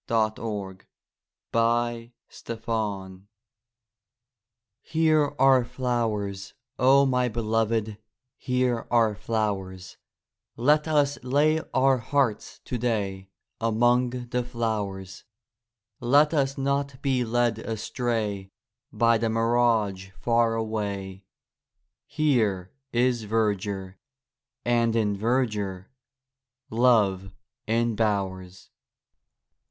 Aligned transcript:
33 0.07 0.43
WATER 1.53 2.09
AND 2.49 2.59
FLOWERS 2.63 3.19
Here 4.81 5.35
are 5.37 5.63
flowers, 5.63 6.55
O 6.79 7.05
my 7.05 7.27
Beloved, 7.29 7.99
Here 8.35 8.87
are 8.89 9.13
flowers; 9.13 9.97
Let 10.57 10.87
us 10.87 11.23
lay 11.23 11.61
our 11.71 11.99
hearts 11.99 12.61
today 12.65 13.29
Among 13.59 14.09
the 14.09 14.43
flowers; 14.43 15.23
Let 15.99 16.33
us 16.33 16.57
not 16.57 16.99
be 17.03 17.23
led 17.23 17.59
astray 17.59 18.49
By 18.91 19.19
the 19.19 19.29
mirage 19.29 20.09
far 20.19 20.55
away; 20.55 21.25
Here 22.07 22.71
is 22.91 23.25
verdure, 23.25 23.99
and 24.65 24.95
in 24.95 25.15
verdure 25.15 25.89
Love 26.71 27.31
embowers. 27.67 28.71